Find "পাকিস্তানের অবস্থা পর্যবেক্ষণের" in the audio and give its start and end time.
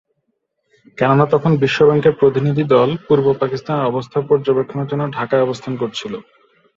3.41-4.89